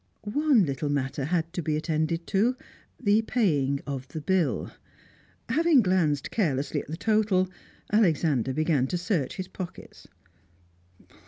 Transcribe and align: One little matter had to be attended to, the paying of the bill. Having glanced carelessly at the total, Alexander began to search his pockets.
One 0.23 0.65
little 0.65 0.89
matter 0.89 1.25
had 1.25 1.53
to 1.53 1.61
be 1.61 1.75
attended 1.75 2.25
to, 2.25 2.57
the 2.99 3.21
paying 3.21 3.81
of 3.85 4.07
the 4.07 4.19
bill. 4.19 4.71
Having 5.47 5.83
glanced 5.83 6.31
carelessly 6.31 6.81
at 6.81 6.87
the 6.87 6.97
total, 6.97 7.47
Alexander 7.93 8.51
began 8.51 8.87
to 8.87 8.97
search 8.97 9.35
his 9.35 9.47
pockets. 9.47 10.07